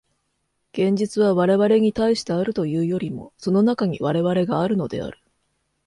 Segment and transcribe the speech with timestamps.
[0.73, 5.19] 現実は我々に対してあるというよりも、その中に我々があるのである。